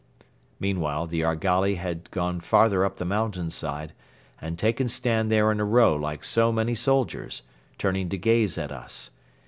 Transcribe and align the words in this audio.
Meanwhile 0.59 1.05
the 1.05 1.23
argali 1.23 1.75
had 1.75 2.09
gone 2.09 2.39
farther 2.39 2.83
up 2.83 2.95
the 2.97 3.05
mountainside 3.05 3.93
and 4.41 4.57
taken 4.57 4.87
stand 4.87 5.31
there 5.31 5.51
in 5.51 5.59
a 5.59 5.63
row 5.63 5.95
like 5.95 6.23
so 6.23 6.51
many 6.51 6.73
soldiers, 6.73 7.43
turning 7.77 8.09
to 8.09 8.17
gaze 8.17 8.57
at 8.57 8.71
us. 8.71 9.11